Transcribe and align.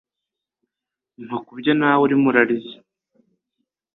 mpa 1.25 1.37
kubyo 1.45 1.71
nawe 1.79 2.01
urimo 2.05 2.25
urarya 2.29 2.75